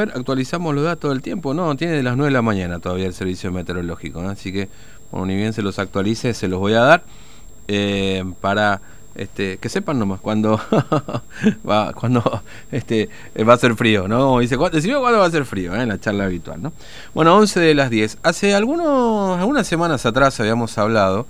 actualizamos 0.00 0.76
los 0.76 0.84
datos 0.84 1.10
del 1.10 1.22
tiempo, 1.22 1.54
no, 1.54 1.76
tiene 1.76 1.94
de 1.94 2.04
las 2.04 2.16
9 2.16 2.28
de 2.28 2.32
la 2.32 2.40
mañana 2.40 2.78
todavía 2.78 3.06
el 3.06 3.14
servicio 3.14 3.50
meteorológico, 3.50 4.20
así 4.20 4.52
que, 4.52 4.68
bueno, 5.10 5.26
ni 5.26 5.34
bien 5.34 5.52
se 5.52 5.60
los 5.60 5.80
actualice, 5.80 6.34
se 6.34 6.46
los 6.46 6.60
voy 6.60 6.74
a 6.74 6.82
dar 6.82 7.02
eh, 7.66 8.22
para 8.40 8.80
este, 9.16 9.56
que 9.56 9.68
sepan 9.68 9.98
nomás 9.98 10.20
cuando 10.20 10.60
va, 11.68 11.92
cuando 11.94 12.44
este, 12.70 13.08
va 13.40 13.54
a 13.54 13.58
ser 13.58 13.74
frío, 13.74 14.06
¿no? 14.06 14.38
Dice, 14.38 14.56
decime 14.70 14.98
cuándo 15.00 15.18
va 15.18 15.26
a 15.26 15.30
ser 15.32 15.44
frío, 15.44 15.74
¿eh? 15.74 15.82
en 15.82 15.88
la 15.88 15.98
charla 15.98 16.26
habitual, 16.26 16.62
¿no? 16.62 16.72
Bueno, 17.12 17.36
11 17.36 17.58
de 17.58 17.74
las 17.74 17.90
10. 17.90 18.18
Hace 18.22 18.54
algunos, 18.54 19.36
algunas 19.36 19.66
semanas 19.66 20.06
atrás 20.06 20.38
habíamos 20.38 20.78
hablado 20.78 21.26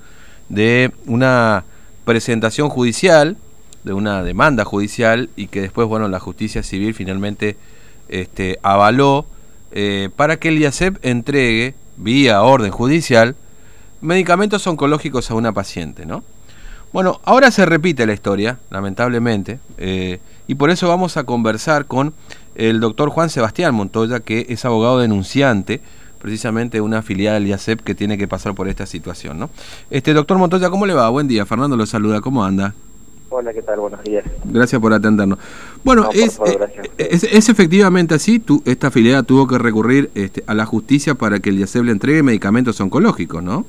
de 0.50 0.93
una 1.07 1.64
presentación 2.05 2.69
judicial, 2.69 3.39
de 3.85 3.95
una 3.95 4.23
demanda 4.23 4.66
judicial 4.66 5.30
y 5.37 5.46
que 5.46 5.62
después, 5.62 5.89
bueno, 5.89 6.07
la 6.09 6.21
justicia 6.21 6.62
civil 6.62 6.93
finalmente 6.93 7.57
este, 8.09 8.59
avaló 8.62 9.27
eh, 9.72 10.11
para 10.16 10.38
que 10.38 10.48
el 10.48 10.58
IACEP 10.58 11.04
entregue, 11.04 11.75
vía 11.96 12.43
orden 12.43 12.71
judicial, 12.71 13.36
medicamentos 14.00 14.66
oncológicos 14.66 15.30
a 15.30 15.35
una 15.35 15.53
paciente, 15.53 16.07
¿no? 16.07 16.22
Bueno, 16.93 17.21
ahora 17.25 17.50
se 17.50 17.66
repite 17.66 18.07
la 18.07 18.14
historia, 18.14 18.58
lamentablemente, 18.71 19.58
eh, 19.76 20.21
y 20.46 20.54
por 20.54 20.71
eso 20.71 20.89
vamos 20.89 21.18
a 21.18 21.25
conversar 21.25 21.85
con 21.86 22.14
el 22.54 22.80
doctor 22.80 23.11
Juan 23.11 23.29
Sebastián 23.29 23.75
Montoya, 23.75 24.21
que 24.21 24.46
es 24.49 24.64
abogado 24.64 24.99
denunciante, 24.99 25.82
precisamente 26.18 26.80
una 26.80 26.99
afiliada 26.99 27.35
del 27.35 27.46
IACEP 27.49 27.82
que 27.82 27.94
tiene 27.94 28.16
que 28.16 28.27
pasar 28.27 28.54
por 28.54 28.68
esta 28.68 28.86
situación, 28.86 29.38
¿no? 29.38 29.50
Este 29.90 30.14
doctor 30.14 30.38
Montoya, 30.38 30.71
¿cómo 30.71 30.86
le 30.86 30.94
va? 30.94 31.08
Buen 31.11 31.29
día, 31.29 31.44
Fernando 31.44 31.77
lo 31.77 31.85
saluda, 31.85 32.22
¿cómo 32.22 32.42
anda? 32.42 32.75
Hola, 33.31 33.53
¿qué 33.53 33.61
tal? 33.61 33.78
Buenos 33.81 34.03
días. 34.05 34.25
Gracias 34.45 34.81
por 34.81 34.92
atendernos. 34.92 35.39
Bueno, 35.84 36.09
eh, 36.14 36.28
es, 36.97 37.25
es, 37.25 37.48
efectivamente 37.50 38.14
así, 38.14 38.39
tú, 38.39 38.62
esta 38.64 38.86
afiliada 38.86 39.23
tuvo 39.23 39.47
que 39.47 39.59
recurrir 39.59 40.11
este, 40.14 40.42
a 40.47 40.55
la 40.55 40.64
justicia 40.64 41.14
para 41.14 41.39
que 41.39 41.50
el 41.50 41.59
IACEB 41.59 41.84
le 41.84 41.92
entregue 41.92 42.22
medicamentos 42.22 42.80
oncológicos, 42.80 43.42
¿no? 43.42 43.67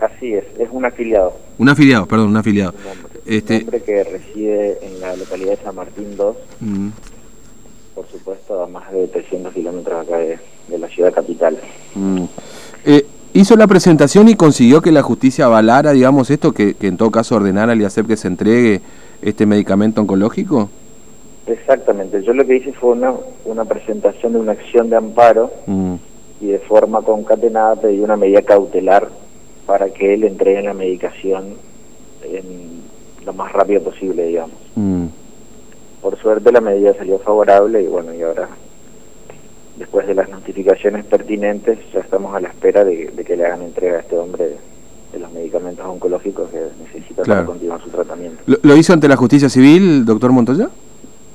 Así 0.00 0.34
es, 0.34 0.44
es 0.58 0.68
un 0.72 0.84
afiliado. 0.84 1.32
Un 1.58 1.68
afiliado, 1.68 2.06
perdón, 2.06 2.30
un 2.30 2.36
afiliado. 2.38 2.72
Un 2.72 2.90
hombre, 2.90 3.20
este... 3.26 3.64
que 3.82 4.04
reside 4.04 4.84
en 4.84 5.00
la 5.00 5.14
localidad 5.14 5.50
de 5.50 5.62
San 5.62 5.76
Martín 5.76 6.16
2, 6.16 6.36
mm. 6.60 6.88
por 7.94 8.08
supuesto 8.08 8.64
a 8.64 8.66
más 8.66 8.90
de 8.92 9.06
300 9.06 9.54
kilómetros 9.54 10.06
acá 10.06 10.18
de, 10.18 10.38
la 10.76 10.88
ciudad 10.88 11.14
capital. 11.14 11.56
Mm. 11.94 12.24
Eh, 12.84 13.06
hizo 13.32 13.56
la 13.56 13.66
presentación 13.66 14.28
y 14.28 14.34
consiguió 14.34 14.80
que 14.80 14.92
la 14.92 15.02
justicia 15.02 15.46
avalara, 15.46 15.92
digamos, 15.92 16.30
esto, 16.30 16.52
que, 16.52 16.76
en 16.80 16.96
todo 16.96 17.10
caso 17.10 17.36
ordenara 17.36 17.72
al 17.72 17.80
IACEP 17.80 18.06
que 18.06 18.16
se 18.16 18.28
entregue 18.28 18.80
este 19.22 19.46
medicamento 19.46 20.00
oncológico? 20.00 20.70
Exactamente, 21.46 22.22
yo 22.22 22.34
lo 22.34 22.46
que 22.46 22.56
hice 22.56 22.72
fue 22.72 22.90
una, 22.90 23.14
una 23.44 23.64
presentación 23.64 24.34
de 24.34 24.40
una 24.40 24.52
acción 24.52 24.90
de 24.90 24.96
amparo 24.96 25.50
mm. 25.66 25.94
y 26.42 26.46
de 26.48 26.58
forma 26.58 27.00
concatenada 27.02 27.76
pedí 27.76 28.00
una 28.00 28.16
medida 28.16 28.42
cautelar 28.42 29.08
para 29.66 29.88
que 29.90 30.14
él 30.14 30.24
entregue 30.24 30.62
la 30.62 30.74
medicación 30.74 31.54
en 32.22 32.82
lo 33.24 33.32
más 33.32 33.52
rápido 33.52 33.82
posible, 33.82 34.26
digamos. 34.26 34.56
Mm. 34.76 35.06
Por 36.02 36.18
suerte 36.18 36.52
la 36.52 36.60
medida 36.60 36.94
salió 36.94 37.18
favorable 37.18 37.82
y 37.82 37.86
bueno, 37.86 38.14
y 38.14 38.22
ahora 38.22 38.48
después 39.78 40.06
de 40.06 40.14
las 40.14 40.28
notificaciones 40.28 41.04
pertinentes, 41.04 41.78
ya 41.92 42.00
estamos 42.00 42.34
a 42.34 42.40
la 42.40 42.48
espera 42.48 42.84
de, 42.84 43.06
que 43.24 43.36
le 43.36 43.46
hagan 43.46 43.62
entrega 43.62 43.98
a 43.98 44.00
este 44.00 44.16
hombre 44.16 44.44
de, 45.12 45.18
los 45.18 45.32
medicamentos 45.32 45.84
oncológicos 45.84 46.50
que 46.50 46.60
necesita 46.84 47.22
para 47.24 47.44
continuar 47.44 47.82
su 47.82 47.88
tratamiento. 47.88 48.40
¿Lo, 48.46 48.76
hizo 48.76 48.92
ante 48.92 49.08
la 49.08 49.16
justicia 49.16 49.48
civil, 49.48 50.04
doctor 50.04 50.30
Montoya? 50.30 50.68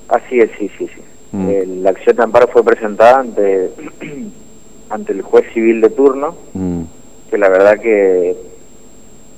Así 0.08 0.40
es, 0.40 0.50
sí, 0.58 0.70
sí, 0.78 0.88
sí. 0.88 1.02
Mm. 1.32 1.50
Eh, 1.50 1.66
la 1.82 1.90
acción 1.90 2.16
de 2.16 2.24
amparo 2.24 2.48
fue 2.48 2.64
presentada 2.64 3.20
ante, 3.20 3.72
ante 4.90 5.12
el 5.12 5.22
juez 5.22 5.46
civil 5.54 5.82
de 5.82 5.90
turno, 5.90 6.36
mm. 6.54 6.82
que 7.30 7.38
la 7.38 7.50
verdad 7.50 7.80
que 7.80 8.38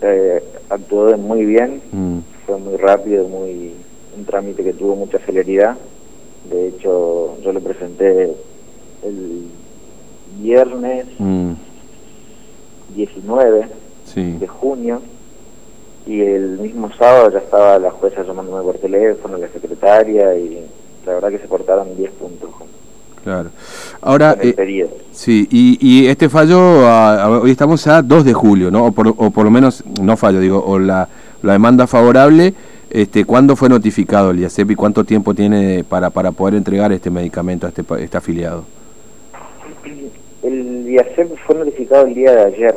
eh, 0.02 0.44
actuó 0.70 1.17
muy 1.17 1.45
bien, 1.45 1.82
mm. 1.92 2.20
fue 2.45 2.58
muy 2.60 2.77
rápido, 2.77 3.27
muy 3.27 3.73
un 4.17 4.26
trámite 4.26 4.64
que 4.64 4.73
tuvo 4.73 4.95
mucha 4.95 5.20
celeridad. 5.20 5.76
De 6.49 6.67
hecho, 6.67 7.38
yo 7.42 7.52
le 7.52 7.60
presenté 7.60 8.36
el 9.05 9.48
viernes 10.42 11.05
19 12.95 13.67
mm. 14.16 14.39
de 14.39 14.48
junio 14.48 15.02
y 16.05 16.21
el 16.21 16.60
mismo 16.60 16.92
sábado 16.98 17.32
ya 17.32 17.39
estaba 17.39 17.80
la 17.80 17.92
jueza 17.92 18.23
llamándome 18.23 18.64
por 18.64 18.77
teléfono, 18.77 19.38
la 19.38 19.48
secretaria 19.48 20.36
y 20.36 20.65
la 21.05 21.14
verdad 21.14 21.30
que 21.30 21.39
se 21.39 21.48
portaron 21.48 21.95
10 21.95 22.11
puntos. 22.11 22.49
Claro. 23.23 23.49
Ahora, 24.02 24.38
eh, 24.39 24.88
sí, 25.11 25.48
y, 25.49 25.80
y, 25.82 26.08
este 26.08 26.30
fallo, 26.30 26.60
hoy 27.42 27.49
estamos 27.49 27.88
a 27.88 28.04
2 28.04 28.23
de 28.23 28.33
julio, 28.33 28.70
¿no? 28.70 28.86
O 28.86 28.92
por, 28.92 29.08
o 29.08 29.32
por 29.32 29.45
lo 29.45 29.49
menos, 29.49 29.83
no 29.99 30.15
fallo, 30.15 30.39
digo, 30.39 30.64
o 30.64 30.77
la, 30.77 31.10
la 31.42 31.54
demanda 31.54 31.88
favorable, 31.88 32.54
este, 32.92 33.26
¿cuándo 33.26 33.55
fue 33.55 33.67
notificado 33.67 34.30
el 34.30 34.39
IACEP 34.42 34.71
y 34.71 34.76
cuánto 34.76 35.04
tiempo 35.04 35.33
tiene 35.33 35.83
para, 35.83 36.11
para 36.11 36.33
poder 36.33 36.54
entregar 36.54 36.92
este 36.92 37.10
medicamento 37.10 37.65
a 37.65 37.70
este, 37.70 37.83
este 37.99 38.15
afiliado? 38.15 38.64
El 40.95 41.08
IACEP 41.08 41.38
fue 41.45 41.56
notificado 41.56 42.06
el 42.06 42.14
día 42.14 42.33
de 42.33 42.42
ayer. 42.42 42.76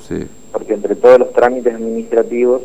sí. 0.00 0.26
Porque 0.52 0.74
entre 0.74 0.96
todos 0.96 1.18
los 1.20 1.32
trámites 1.32 1.74
administrativos 1.74 2.62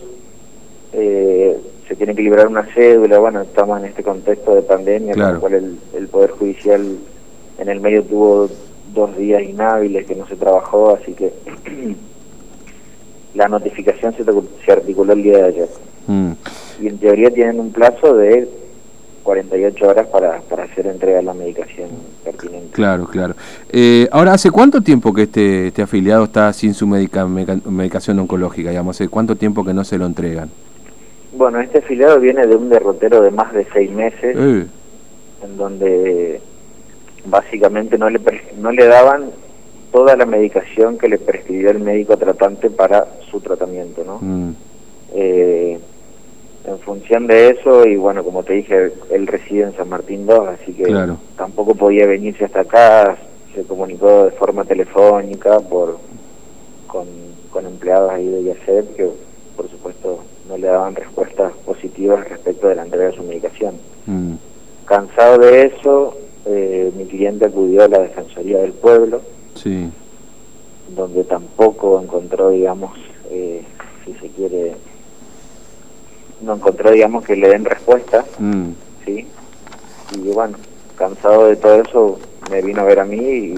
eh, 0.93 1.57
se 1.87 1.95
tiene 1.95 2.15
que 2.15 2.23
liberar 2.23 2.47
una 2.47 2.63
cédula. 2.73 3.19
Bueno, 3.19 3.41
estamos 3.41 3.79
en 3.79 3.85
este 3.85 4.03
contexto 4.03 4.55
de 4.55 4.61
pandemia, 4.63 5.13
con 5.13 5.33
lo 5.33 5.39
cual 5.39 5.77
el, 5.95 6.07
Poder 6.07 6.31
Judicial 6.31 6.97
en 7.59 7.69
el 7.69 7.79
medio 7.81 8.03
tuvo 8.03 8.49
dos 8.93 9.15
días 9.17 9.43
inhábiles 9.43 10.07
que 10.07 10.15
no 10.15 10.27
se 10.27 10.35
trabajó, 10.35 10.95
así 10.95 11.13
que 11.13 11.33
la 13.35 13.47
notificación 13.47 14.15
se, 14.15 14.23
se, 14.23 14.71
articuló 14.71 15.13
el 15.13 15.23
día 15.23 15.37
de 15.37 15.43
ayer. 15.43 15.69
Mm. 16.07 16.31
Y 16.81 16.87
en 16.87 16.97
teoría 16.97 17.29
tienen 17.29 17.59
un 17.59 17.71
plazo 17.71 18.15
de 18.15 18.39
48 19.29 19.87
horas 19.87 20.07
para, 20.07 20.41
para 20.41 20.63
hacer 20.63 20.87
entrega 20.87 21.17
de 21.17 21.23
la 21.23 21.35
medicación 21.35 21.87
pertinente. 22.23 22.69
Claro, 22.71 23.05
claro. 23.05 23.35
Eh, 23.71 24.07
ahora, 24.11 24.33
¿hace 24.33 24.49
cuánto 24.49 24.81
tiempo 24.81 25.13
que 25.13 25.23
este, 25.23 25.67
este 25.67 25.83
afiliado 25.83 26.23
está 26.23 26.51
sin 26.51 26.73
su 26.73 26.87
medicación 26.87 28.17
oncológica? 28.17 28.71
Digamos, 28.71 28.97
¿Hace 28.97 29.07
cuánto 29.07 29.35
tiempo 29.35 29.63
que 29.63 29.71
no 29.71 29.83
se 29.83 29.99
lo 29.99 30.07
entregan? 30.07 30.49
Bueno, 31.33 31.59
este 31.59 31.77
afiliado 31.77 32.19
viene 32.19 32.47
de 32.47 32.55
un 32.55 32.69
derrotero 32.69 33.21
de 33.21 33.29
más 33.29 33.53
de 33.53 33.67
seis 33.71 33.91
meses, 33.91 34.35
eh. 34.35 34.65
en 35.43 35.57
donde 35.57 36.41
básicamente 37.25 37.99
no 37.99 38.09
le, 38.09 38.19
no 38.59 38.71
le 38.71 38.87
daban 38.87 39.25
toda 39.91 40.15
la 40.15 40.25
medicación 40.25 40.97
que 40.97 41.07
le 41.07 41.19
prescribió 41.19 41.69
el 41.69 41.79
médico 41.79 42.17
tratante 42.17 42.71
para 42.71 43.05
su 43.29 43.41
tratamiento, 43.41 44.03
¿no? 44.03 44.17
Mm. 44.21 44.55
Eh, 45.13 45.79
en 46.65 46.79
función 46.79 47.27
de 47.27 47.49
eso, 47.49 47.85
y 47.85 47.95
bueno, 47.95 48.23
como 48.23 48.43
te 48.43 48.53
dije, 48.53 48.91
él 49.11 49.27
reside 49.27 49.63
en 49.63 49.75
San 49.75 49.89
Martín 49.89 50.25
2, 50.25 50.47
así 50.49 50.73
que 50.73 50.85
tampoco 51.35 51.75
podía 51.75 52.05
venirse 52.05 52.45
hasta 52.45 52.61
acá, 52.61 53.17
se 53.53 53.63
comunicó 53.63 54.25
de 54.25 54.31
forma 54.31 54.65
telefónica 54.65 55.59
por 55.59 55.97
con, 56.87 57.07
con 57.51 57.65
empleados 57.65 58.11
ahí 58.11 58.27
de 58.27 58.43
YACEP 58.43 58.95
que 58.95 59.09
por 59.55 59.69
supuesto 59.69 60.19
no 60.47 60.57
le 60.57 60.67
daban 60.67 60.95
respuestas 60.95 61.53
positivas 61.65 62.27
respecto 62.27 62.67
de 62.67 62.75
la 62.75 62.83
entrega 62.83 63.07
de 63.07 63.15
su 63.15 63.23
medicación. 63.23 63.75
Mm. 64.05 64.33
Cansado 64.85 65.37
de 65.37 65.67
eso, 65.67 66.17
eh, 66.45 66.91
mi 66.97 67.05
cliente 67.05 67.45
acudió 67.45 67.83
a 67.83 67.87
la 67.87 67.99
Defensoría 67.99 68.59
del 68.59 68.71
Pueblo, 68.71 69.21
sí. 69.55 69.89
donde 70.95 71.23
tampoco 71.25 72.01
encontró, 72.01 72.49
digamos, 72.49 72.97
eh, 73.29 73.61
si 74.05 74.13
se 74.13 74.29
quiere, 74.29 74.73
no 76.41 76.55
encontró, 76.55 76.91
digamos, 76.91 77.25
que 77.25 77.35
le 77.35 77.49
den 77.49 77.65
respuesta, 77.65 78.25
mm. 78.39 78.65
¿sí? 79.05 79.27
Y 80.15 80.29
bueno, 80.29 80.57
cansado 80.97 81.47
de 81.47 81.55
todo 81.55 81.81
eso, 81.81 82.19
me 82.49 82.61
vino 82.61 82.81
a 82.81 82.85
ver 82.85 82.99
a 82.99 83.05
mí 83.05 83.17
y 83.17 83.55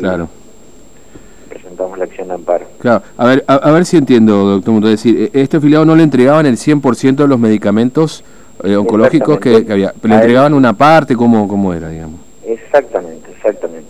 presentamos 1.50 1.98
la 1.98 2.06
acción 2.06 2.28
de 2.30 2.33
amparo. 2.36 2.66
Claro, 2.80 3.04
a 3.18 3.25
ver, 3.25 3.44
a, 3.48 3.72
ver 3.72 3.86
si 3.86 3.98
entiendo, 3.98 4.45
doctor 4.45 4.74
Mundo, 4.74 4.88
decir, 4.88 5.30
e, 5.33 5.42
este 5.42 5.57
afiliado 5.57 5.86
no 5.86 5.95
le 5.95 6.04
entregaban 6.04 6.45
el 6.45 6.57
100% 6.57 7.16
de 7.16 7.28
los 7.28 7.39
medicamentos 7.39 8.24
eh, 8.63 8.75
oncológicos 8.75 9.39
que, 9.39 9.66
había, 9.69 9.94
le 10.01 10.16
entregaban 10.16 10.54
una 10.54 10.74
parte, 10.74 11.16
¿cómo, 11.16 11.48
¿cómo 11.48 11.74
era, 11.74 11.89
digamos? 11.89 12.19
Exactamente, 12.45 13.31
exactamente. 13.31 13.89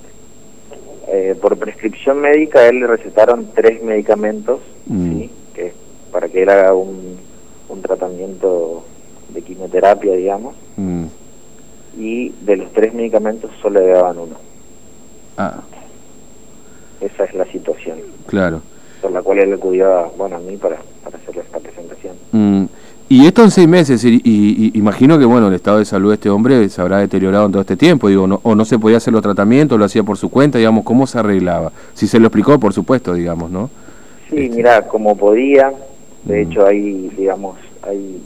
Eh, 1.08 1.36
por 1.42 1.58
prescripción 1.58 2.22
médica, 2.22 2.60
a 2.60 2.68
él 2.68 2.80
le 2.80 2.88
recetaron 2.88 3.48
tres 3.54 3.84
medicamentos, 3.84 4.60
mm. 4.86 5.12
¿sí? 5.12 5.30
que 5.54 5.74
para 6.12 6.30
que 6.30 6.44
él 6.44 6.50
haga 6.50 6.74
un 6.74 7.11
un 7.72 7.82
tratamiento 7.82 8.84
de 9.34 9.42
quimioterapia, 9.42 10.14
digamos, 10.14 10.56
mm. 10.78 11.06
y 11.98 12.30
de 12.30 12.58
los 12.58 12.72
tres 12.74 12.94
medicamentos 12.94 13.52
solo 13.62 13.80
le 13.80 13.88
daban 13.88 14.18
uno. 14.18 14.36
Ah. 15.38 15.62
Esa 17.00 17.24
es 17.24 17.34
la 17.34 17.46
situación. 17.46 17.98
Claro. 18.28 18.62
Por 19.02 19.12
la 19.12 19.22
cual 19.22 19.40
él 19.40 19.54
acudió 19.54 20.12
bueno, 20.18 20.36
a 20.36 20.40
mí 20.40 20.58
para, 20.58 20.78
para 21.04 21.18
hacerle 21.18 21.42
esta 21.42 21.60
presentación. 21.60 22.16
Mm. 22.32 22.66
Y 23.10 23.26
esto 23.26 23.44
en 23.44 23.52
seis 23.52 23.68
meses, 23.68 24.06
y, 24.06 24.72
imagino 24.74 25.20
que 25.20 25.26
bueno, 25.26 25.50
el 25.50 25.54
estado 25.54 25.80
de 25.80 25.86
salud 25.86 26.12
de 26.12 26.14
este 26.14 26.30
hombre 26.30 26.70
se 26.70 26.82
habrá 26.82 27.00
deteriorado 27.00 27.46
en 27.46 27.52
todo 27.52 27.62
este 27.62 27.76
tiempo, 27.76 28.08
digo, 28.08 28.26
no, 28.26 28.40
o 28.44 28.56
no 28.56 28.64
se 28.64 28.80
podía 28.80 28.98
hacer 28.98 29.12
los 29.12 29.22
tratamientos, 29.22 29.78
lo 29.78 29.84
hacía 29.84 30.02
por 30.02 30.18
su 30.18 30.30
cuenta, 30.30 30.58
digamos, 30.58 30.86
¿cómo 30.86 31.06
se 31.06 31.20
arreglaba? 31.20 31.74
Si 31.94 32.08
se 32.08 32.20
lo 32.20 32.28
explicó, 32.28 32.58
por 32.58 32.72
supuesto, 32.72 33.14
digamos, 33.14 33.52
¿no? 33.52 33.70
Sí, 34.30 34.44
este. 34.44 34.56
mira, 34.56 34.88
como 34.88 35.18
podía, 35.18 35.74
de 36.24 36.42
hecho 36.42 36.66
hay, 36.66 37.10
digamos, 37.18 37.58
hay 37.82 38.22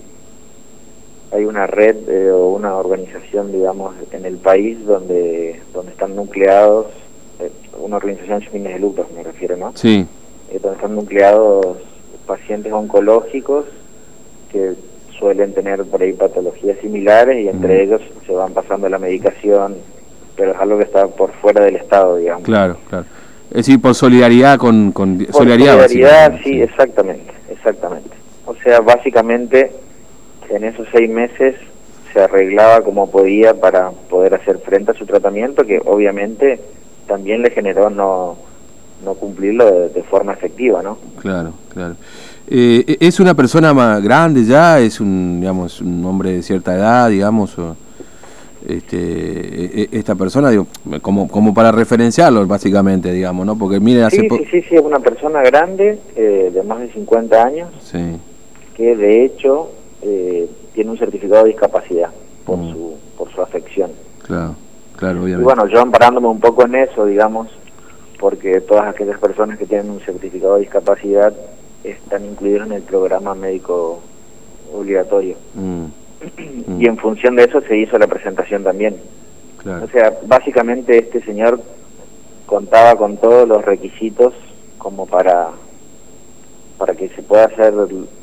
hay 1.32 1.46
una 1.46 1.68
red 1.68 1.98
eh, 2.08 2.32
o 2.32 2.50
una 2.50 2.76
organización, 2.76 3.52
digamos, 3.52 3.96
en 4.12 4.26
el 4.26 4.38
país 4.38 4.86
donde 4.86 5.62
donde 5.74 5.92
están 5.92 6.16
nucleados, 6.16 6.88
eh, 7.40 7.52
una 7.80 7.98
organización 7.98 8.42
sin 8.42 8.52
fines 8.52 8.74
de 8.74 8.80
lucro, 8.80 9.08
me 9.16 9.24
refiero, 9.24 9.58
¿no? 9.58 9.72
Sí. 9.76 10.06
Eh, 10.52 10.60
donde 10.62 10.76
están 10.78 10.96
nucleados 10.96 11.78
pacientes 12.26 12.72
oncológicos 12.72 13.66
que 14.52 14.74
suelen 15.18 15.54
tener 15.54 15.84
por 15.86 16.02
ahí 16.02 16.14
patologías 16.14 16.78
similares 16.80 17.44
y 17.44 17.48
entre 17.48 17.84
ellos 17.84 18.02
se 18.26 18.34
van 18.34 18.54
pasando 18.54 18.90
la 18.90 18.98
medicación, 18.98 19.76
pero 20.36 20.52
es 20.52 20.58
algo 20.58 20.78
que 20.78 20.84
está 20.84 21.08
por 21.08 21.32
fuera 21.34 21.64
del 21.64 21.78
Estado, 21.78 22.18
digamos. 22.18 22.44
Claro, 22.44 22.78
claro. 22.90 23.06
Es 23.50 23.58
decir, 23.58 23.80
por 23.80 23.96
solidaridad 23.96 24.58
con... 24.58 24.92
con 24.92 25.26
solidaridad, 25.32 25.88
solidaridad 25.88 26.40
sí, 26.44 26.62
exactamente, 26.62 27.32
exactamente. 27.66 28.16
O 28.46 28.56
sea, 28.56 28.82
básicamente 28.82 29.72
en 30.50 30.64
esos 30.64 30.88
seis 30.92 31.10
meses 31.10 31.56
se 32.14 32.22
arreglaba 32.22 32.82
como 32.82 33.10
podía 33.10 33.60
para 33.60 33.90
poder 33.92 34.36
hacer 34.36 34.60
frente 34.60 34.92
a 34.92 34.94
su 34.94 35.06
tratamiento, 35.06 35.66
que 35.66 35.82
obviamente 35.84 36.60
también 37.08 37.42
le 37.42 37.50
generó 37.50 37.90
no, 37.90 38.38
no 39.04 39.14
cumplirlo 39.16 39.90
de, 39.90 40.04
forma 40.04 40.34
efectiva, 40.34 40.82
¿no? 40.82 40.98
Claro, 41.20 41.54
claro. 41.74 41.96
Eh, 42.48 42.98
¿Es 43.00 43.20
una 43.20 43.34
persona 43.34 43.74
más 43.74 44.02
grande 44.04 44.46
ya? 44.46 44.80
¿Es 44.80 45.00
un, 45.00 45.40
digamos, 45.42 45.82
un 45.82 46.06
hombre 46.06 46.32
de 46.32 46.44
cierta 46.44 46.76
edad, 46.76 47.10
digamos? 47.10 47.58
O, 47.58 47.76
este, 48.68 48.98
e, 48.98 49.82
e, 49.84 49.90
esta 49.92 50.16
persona, 50.16 50.50
digo, 50.50 50.68
como, 51.02 51.28
como 51.28 51.54
para 51.54 51.72
referenciarlo, 51.72 52.46
básicamente, 52.48 53.12
digamos, 53.12 53.46
¿no? 53.46 53.58
Porque 53.58 53.80
mire, 53.80 54.04
hace 54.04 54.22
sí, 54.22 54.28
sí, 54.30 54.46
sí, 54.52 54.62
sí, 54.64 54.76
es 54.76 54.82
una 54.82 55.00
persona 55.00 55.42
grande, 55.42 56.00
eh, 56.16 56.52
de 56.54 56.64
más 56.64 56.80
de 56.80 56.92
50 56.92 57.44
años, 57.44 57.70
sí. 57.82 58.18
que 58.76 58.96
de 58.96 59.26
hecho 59.26 59.70
eh, 60.02 60.50
tiene 60.74 60.92
un 60.92 60.98
certificado 60.98 61.44
de 61.44 61.52
discapacidad 61.52 62.10
por, 62.46 62.58
mm. 62.58 62.72
su, 62.72 62.94
por 63.18 63.32
su 63.32 63.42
afección. 63.42 63.92
Claro, 64.24 64.56
claro, 64.96 65.24
obviamente. 65.24 65.42
Y 65.42 65.44
bueno, 65.44 65.68
yo 65.68 65.82
amparándome 65.82 66.28
un 66.28 66.40
poco 66.40 66.66
en 66.66 66.76
eso, 66.76 67.06
digamos, 67.06 67.50
porque 68.20 68.62
todas 68.62 68.88
aquellas 68.88 69.20
personas 69.20 69.58
que 69.58 69.66
tienen 69.66 69.90
un 69.90 70.00
certificado 70.00 70.56
de 70.56 70.62
discapacidad 70.62 71.34
están 71.84 72.26
incluidos 72.26 72.68
en 72.68 72.74
el 72.74 72.82
programa 72.82 73.36
médico 73.36 74.00
obligatorio. 74.74 75.36
Mm. 75.54 75.86
Y 76.80 76.88
en 76.88 76.98
función 76.98 77.36
de 77.36 77.44
eso 77.44 77.62
se 77.62 77.78
hizo 77.78 77.98
la 77.98 78.08
presentación 78.08 78.64
también. 78.64 78.98
O 79.66 79.88
sea, 79.88 80.14
básicamente 80.26 80.98
este 80.98 81.22
señor 81.24 81.60
contaba 82.46 82.96
con 82.96 83.18
todos 83.18 83.48
los 83.48 83.66
requisitos 83.66 84.34
como 84.78 85.08
para 85.08 85.50
para 86.78 86.94
que 86.94 87.10
se 87.10 87.22
pueda 87.22 87.46
hacer 87.46 87.74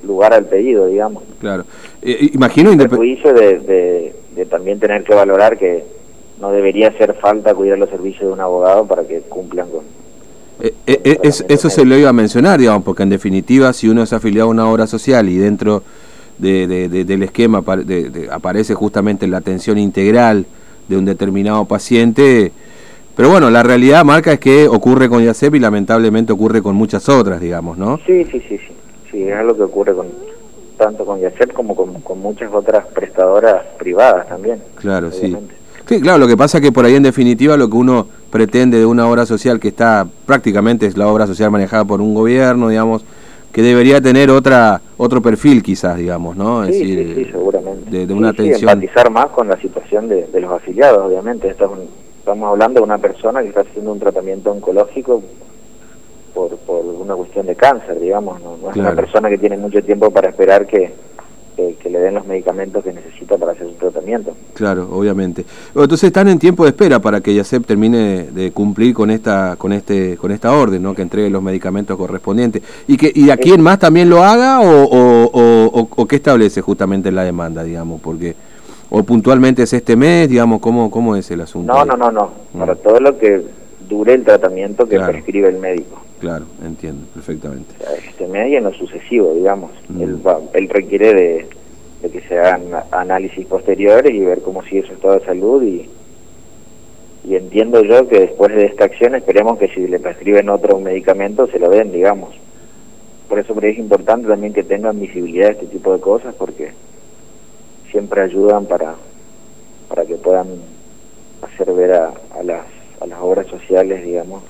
lugar 0.05 0.35
al 0.35 0.45
pedido, 0.45 0.87
digamos. 0.87 1.23
Claro. 1.41 1.65
Eh, 2.03 2.31
imagino... 2.35 2.71
El 2.73 2.89
juicio 2.89 3.33
de, 3.33 4.13
de, 4.35 4.47
también 4.47 4.79
tener 4.79 5.05
que 5.05 5.15
valorar 5.15 5.57
que 5.57 5.85
no 6.39 6.51
debería 6.53 6.89
hacer 6.89 7.15
falta 7.15 7.55
cuidar 7.55 7.79
los 7.79 7.89
servicios 7.89 8.27
de 8.27 8.33
un 8.33 8.41
abogado 8.41 8.87
para 8.87 9.05
que 9.05 9.21
cumplan 9.21 9.69
con... 9.71 9.81
Eh, 10.61 10.75
eh, 10.87 11.19
eso 11.23 11.71
se 11.71 11.85
lo 11.85 11.97
iba 11.97 12.11
a 12.11 12.13
mencionar, 12.13 12.61
digamos, 12.61 12.85
porque 12.85 13.03
en 13.03 13.09
definitiva 13.09 13.73
si 13.73 13.89
uno 13.89 14.03
es 14.03 14.13
afiliado 14.13 14.49
a 14.49 14.51
una 14.51 14.71
obra 14.71 14.87
social 14.87 15.29
y 15.29 15.39
dentro 15.39 15.83
de, 16.43 17.05
del 17.05 17.23
esquema 17.23 17.63
aparece 18.31 18.75
justamente 18.75 19.27
la 19.27 19.39
atención 19.39 19.79
integral 19.79 20.47
de 20.89 20.97
un 20.97 21.05
determinado 21.05 21.65
paciente, 21.65 22.53
pero 23.17 23.31
bueno, 23.31 23.51
la 23.51 23.63
realidad 23.63 24.05
marca 24.05 24.33
es 24.33 24.41
que 24.41 24.69
ocurre 24.69 25.09
con 25.09 25.23
IACEP 25.23 25.55
y 25.55 25.59
lamentablemente 25.61 26.33
ocurre 26.33 26.63
con 26.63 26.75
muchas 26.75 27.09
otras, 27.09 27.41
digamos, 27.41 27.79
¿no? 27.79 27.99
Sí, 28.07 28.25
sí, 28.25 28.43
sí, 28.49 28.59
sí, 28.59 28.73
sí, 29.11 29.23
es 29.29 29.35
algo 29.35 29.55
que 29.55 29.63
ocurre 29.63 29.95
con 29.95 30.07
tanto 30.77 31.05
con 31.05 31.21
IACEP 31.21 31.53
como 31.53 31.77
con, 31.77 32.21
muchas 32.21 32.53
otras 32.53 32.87
prestadoras 32.87 33.63
privadas 33.79 34.29
también. 34.29 34.61
Claro, 34.77 35.13
sí. 35.13 35.37
Sí, 35.89 36.01
claro, 36.01 36.19
lo 36.19 36.27
que 36.27 36.37
pasa 36.37 36.59
es 36.59 36.63
que 36.63 36.73
por 36.73 36.85
ahí 36.85 36.95
en 36.95 37.03
definitiva 37.03 37.57
lo 37.57 37.69
que 37.69 37.77
uno 37.77 38.07
pretende 38.31 38.79
de 38.79 38.87
una 38.87 39.09
obra 39.09 39.27
social 39.27 39.61
que 39.61 39.69
está 39.69 40.07
prácticamente 40.27 40.87
es 40.87 40.97
la 40.97 41.09
obra 41.09 41.27
social 41.27 41.51
manejada 41.51 41.85
por 41.85 42.01
un 42.01 42.15
gobierno, 42.15 42.69
digamos, 42.69 43.05
que 43.53 43.63
debería 43.63 44.01
tener 44.01 44.31
otra 44.31 44.81
otro 44.97 45.21
perfil 45.21 45.63
quizás, 45.63 45.97
digamos, 45.97 46.37
¿no? 46.37 46.65
Es 46.65 46.77
sí, 46.77 46.97
decir, 46.97 47.15
sí, 47.27 47.33
seguramente. 47.33 48.07
De, 48.07 48.15
una 48.15 48.31
atención. 48.31 48.71
empatizar 48.71 49.11
más 49.11 49.27
con 49.27 49.49
la 49.49 49.57
situación 49.59 50.09
de, 50.09 50.29
los 50.41 50.53
afiliados, 50.53 51.07
obviamente. 51.07 51.49
Estamos, 51.49 51.81
estamos 52.19 52.49
hablando 52.49 52.81
de 52.81 52.85
una 52.85 52.99
persona 52.99 53.43
que 53.43 53.49
está 53.49 53.61
haciendo 53.61 53.93
un 53.93 54.01
tratamiento 54.01 54.51
oncológico 54.51 55.23
por, 56.35 56.57
por 56.59 56.85
una 56.85 57.15
cuestión 57.15 57.47
de 57.47 57.55
cáncer, 57.55 58.01
digamos. 58.01 58.41
No, 58.41 58.57
no 58.57 58.71
es 58.71 58.77
una 58.77 58.95
persona 58.95 59.29
que 59.29 59.39
tiene 59.39 59.59
mucho 59.59 59.83
tiempo 59.83 60.11
para 60.11 60.31
esperar 60.31 60.67
que, 60.67 60.93
que, 61.57 61.91
le 61.91 61.99
den 61.99 62.15
los 62.15 62.27
medicamentos 62.27 62.83
que 62.83 62.93
necesita 62.93 63.37
para 63.37 63.53
hacer 63.53 63.69
su 63.69 63.75
tratamiento. 63.75 64.35
Claro, 64.55 64.89
obviamente. 64.91 65.45
Entonces 65.69 66.05
están 66.05 66.29
en 66.29 66.39
tiempo 66.39 66.65
de 66.65 66.71
espera 66.71 67.01
para 67.01 67.21
que 67.21 67.35
YACEP 67.35 67.67
termine 67.67 68.25
de 68.33 68.51
cumplir 68.53 68.95
con 68.95 69.11
esta 69.11 69.57
con 69.57 69.73
este 69.73 70.17
con 70.17 70.33
esta 70.33 70.53
orden, 70.53 70.83
¿no? 70.83 70.95
Que 70.95 71.03
entregue 71.03 71.31
los 71.31 71.43
medicamentos 71.43 71.97
correspondientes 71.97 72.63
y 72.87 72.97
que 72.97 73.13
y 73.15 73.31
a 73.31 73.37
quién 73.37 73.61
más 73.61 73.79
también 73.79 74.09
lo 74.09 74.23
haga 74.23 74.61
o, 74.61 74.85
o, 74.85 75.89
o, 75.97 76.07
qué 76.07 76.17
establece 76.17 76.61
justamente 76.61 77.13
la 77.13 77.25
demanda, 77.25 77.63
digamos, 77.63 78.01
porque 78.01 78.35
o 78.91 79.03
puntualmente 79.03 79.63
es 79.63 79.73
este 79.73 79.97
mes, 79.97 80.29
digamos, 80.29 80.61
cómo 80.61 80.91
cómo 80.91 81.17
es 81.17 81.31
el 81.31 81.41
asunto. 81.41 81.73
No, 81.73 81.85
no, 81.85 81.97
no, 81.97 82.11
no. 82.11 82.31
Mm. 82.53 82.59
Para 82.59 82.75
todo 82.75 83.01
lo 83.01 83.19
que 83.19 83.43
dure 83.89 84.15
el 84.15 84.25
tratamiento 84.25 84.89
que 84.89 84.99
prescribe 84.99 85.49
el 85.49 85.59
médico. 85.59 86.03
Claro, 86.23 86.45
entiendo, 86.65 87.05
perfectamente. 87.13 87.75
este 88.07 88.29
medio 88.29 88.59
en 88.59 88.63
lo 88.63 88.73
sucesivo, 88.73 89.35
digamos. 89.35 89.73
Mm. 89.89 90.03
Él, 90.53 90.69
requiere 90.69 91.15
de, 92.01 92.11
que 92.11 92.21
se 92.21 92.39
hagan 92.39 92.63
análisis 92.93 93.45
posteriores 93.45 94.15
y 94.15 94.21
ver 94.21 94.41
cómo 94.41 94.63
sigue 94.63 94.87
su 94.87 94.93
estado 94.93 95.19
de 95.19 95.25
salud 95.25 95.65
y, 95.65 95.91
y 97.25 97.35
entiendo 97.35 97.83
yo 97.83 98.07
que 98.07 98.21
después 98.21 98.55
de 98.55 98.67
esta 98.67 98.85
acción 98.85 99.17
esperemos 99.17 99.59
que 99.59 99.67
si 99.67 99.89
le 99.89 99.99
prescriben 99.99 100.49
otro 100.49 100.79
medicamento 100.79 101.49
se 101.49 101.59
lo 101.59 101.69
den, 101.69 101.91
digamos. 101.91 102.37
Por 103.29 103.41
eso 103.41 103.61
es 103.61 103.79
importante 103.79 104.29
también 104.29 104.53
que 104.53 104.63
tengan 104.63 105.01
visibilidad 105.01 105.51
este 105.51 105.67
tipo 105.67 105.93
de 105.93 105.99
cosas 105.99 106.37
porque 106.37 106.71
siempre 107.91 108.21
ayudan 108.21 108.67
para, 108.67 108.95
para 109.89 110.05
que 110.05 110.15
puedan 110.15 110.47
hacer 111.43 111.73
ver 111.73 111.95
a, 111.95 112.13
a, 112.39 112.45
las, 112.45 112.63
a 113.01 113.07
las 113.09 113.19
obras 113.21 113.49
sociales, 113.49 114.05
digamos, 114.05 114.45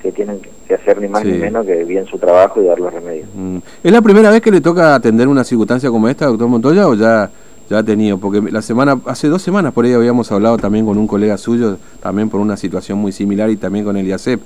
que 0.00 0.12
tienen 0.12 0.40
que 0.66 0.74
hacer 0.74 1.00
ni 1.00 1.08
más 1.08 1.24
ni 1.24 1.32
menos 1.32 1.66
que 1.66 1.84
bien 1.84 2.06
su 2.06 2.18
trabajo 2.18 2.60
y 2.62 2.66
dar 2.66 2.78
los 2.78 2.92
remedios. 2.92 3.28
Mm. 3.34 3.58
¿Es 3.84 3.92
la 3.92 4.02
primera 4.02 4.30
vez 4.30 4.40
que 4.40 4.50
le 4.50 4.60
toca 4.60 4.94
atender 4.94 5.28
una 5.28 5.44
circunstancia 5.44 5.90
como 5.90 6.08
esta, 6.08 6.26
doctor 6.26 6.48
Montoya, 6.48 6.88
o 6.88 6.94
ya, 6.94 7.30
ya 7.68 7.78
ha 7.78 7.82
tenido? 7.82 8.18
Porque 8.18 8.40
la 8.50 8.62
semana, 8.62 9.00
hace 9.06 9.28
dos 9.28 9.42
semanas 9.42 9.72
por 9.72 9.84
ahí 9.84 9.92
habíamos 9.92 10.30
hablado 10.32 10.56
también 10.56 10.86
con 10.86 10.96
un 10.98 11.06
colega 11.06 11.36
suyo, 11.36 11.76
también 12.02 12.28
por 12.28 12.40
una 12.40 12.56
situación 12.56 12.98
muy 12.98 13.12
similar 13.12 13.50
y 13.50 13.56
también 13.56 13.84
con 13.84 13.96
el 13.96 14.06
IACEP. 14.06 14.40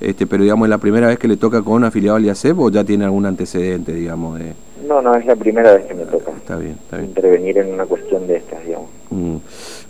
Este, 0.00 0.26
pero 0.26 0.42
digamos, 0.42 0.66
¿es 0.66 0.70
la 0.70 0.78
primera 0.78 1.06
vez 1.06 1.18
que 1.18 1.28
le 1.28 1.36
toca 1.36 1.62
con 1.62 1.74
un 1.74 1.84
afiliado 1.84 2.16
al 2.16 2.24
IACEP 2.24 2.58
o 2.58 2.70
ya 2.70 2.84
tiene 2.84 3.04
algún 3.04 3.26
antecedente, 3.26 3.94
digamos? 3.94 4.38
De... 4.38 4.52
No, 4.86 5.02
no, 5.02 5.14
es 5.16 5.26
la 5.26 5.36
primera 5.36 5.74
vez 5.74 5.86
que 5.86 5.94
me 5.94 6.04
toca. 6.04 6.30
Está 6.32 6.56
bien, 6.56 6.76
está 6.82 6.98
bien. 6.98 7.08
Intervenir 7.08 7.58
en 7.58 7.72
una 7.74 7.86
cuestión 7.86 8.26
de 8.26 8.36
estas, 8.36 8.64
digamos. 8.64 8.88
Mm. 9.10 9.36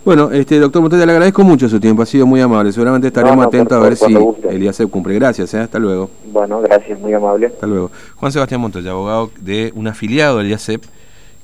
Bueno, 0.05 0.31
este 0.31 0.59
doctor 0.59 0.83
Montoya, 0.83 1.05
le 1.05 1.13
agradezco 1.13 1.43
mucho 1.43 1.69
su 1.69 1.81
tiempo, 1.81 2.03
ha 2.03 2.07
sido 2.07 2.27
muy 2.27 2.41
amable. 2.41 2.73
Seguramente 2.73 3.09
estaremos 3.09 3.45
atentos 3.45 3.77
a 3.77 3.81
ver 3.81 3.97
si 3.97 4.15
el 4.49 4.63
IACEP 4.63 4.89
cumple. 4.89 5.15
Gracias, 5.15 5.53
¿eh? 5.55 5.59
hasta 5.59 5.79
luego. 5.79 6.11
Bueno, 6.33 6.61
gracias, 6.61 6.99
muy 7.01 7.13
amable. 7.13 7.49
Hasta 7.49 7.67
luego. 7.67 7.91
Juan 8.17 8.31
Sebastián 8.31 8.61
Montoya, 8.61 8.93
abogado 8.93 9.31
de 9.41 9.73
un 9.75 9.89
afiliado 9.89 10.39
del 10.39 10.49
IACEP 10.49 10.85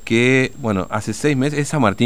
que, 0.04 0.52
bueno, 0.58 0.86
hace 0.90 1.12
seis 1.12 1.36
meses 1.36 1.58
es 1.58 1.68
San 1.68 1.82
Martín. 1.82 2.00